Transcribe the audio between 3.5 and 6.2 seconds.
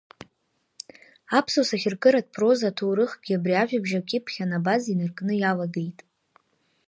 ажәабжь акьыԥхь анабаз инаркны иалагеит.